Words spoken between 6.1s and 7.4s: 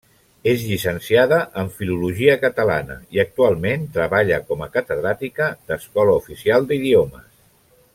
Oficial d'Idiomes.